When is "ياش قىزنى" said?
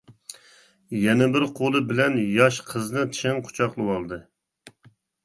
2.21-3.05